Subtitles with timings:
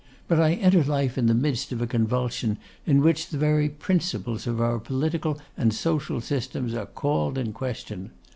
[0.27, 2.57] But I enter life in the midst of a convulsion
[2.87, 8.09] in which the very principles of our political and social systems are called in question.